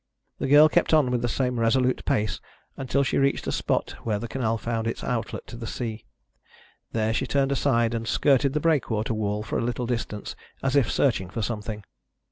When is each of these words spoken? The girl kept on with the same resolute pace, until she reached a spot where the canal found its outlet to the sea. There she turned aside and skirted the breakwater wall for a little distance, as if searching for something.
The 0.39 0.47
girl 0.47 0.67
kept 0.67 0.95
on 0.95 1.11
with 1.11 1.21
the 1.21 1.27
same 1.27 1.59
resolute 1.59 2.03
pace, 2.05 2.41
until 2.75 3.03
she 3.03 3.19
reached 3.19 3.45
a 3.45 3.51
spot 3.51 3.91
where 4.03 4.17
the 4.17 4.27
canal 4.27 4.57
found 4.57 4.87
its 4.87 5.03
outlet 5.03 5.45
to 5.45 5.55
the 5.55 5.67
sea. 5.67 6.05
There 6.91 7.13
she 7.13 7.27
turned 7.27 7.51
aside 7.51 7.93
and 7.93 8.07
skirted 8.07 8.53
the 8.53 8.59
breakwater 8.59 9.13
wall 9.13 9.43
for 9.43 9.59
a 9.59 9.63
little 9.63 9.85
distance, 9.85 10.35
as 10.63 10.75
if 10.75 10.89
searching 10.91 11.29
for 11.29 11.43
something. 11.43 11.83